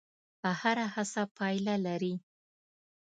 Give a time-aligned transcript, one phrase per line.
[0.61, 2.13] هره هڅه پایله لري.